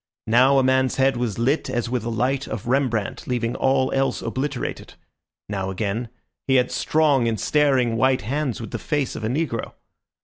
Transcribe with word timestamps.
Now 0.25 0.57
a 0.57 0.63
man's 0.63 0.95
head 0.95 1.15
was 1.15 1.37
lit 1.37 1.69
as 1.69 1.87
with 1.87 2.03
a 2.03 2.09
light 2.09 2.47
of 2.47 2.65
Rembrandt, 2.65 3.27
leaving 3.27 3.53
all 3.55 3.91
else 3.91 4.23
obliterated; 4.23 4.95
now 5.47 5.69
again 5.69 6.09
he 6.47 6.55
had 6.55 6.71
strong 6.71 7.27
and 7.27 7.39
staring 7.39 7.97
white 7.97 8.21
hands 8.23 8.59
with 8.59 8.71
the 8.71 8.79
face 8.79 9.15
of 9.15 9.23
a 9.23 9.27
negro. 9.29 9.73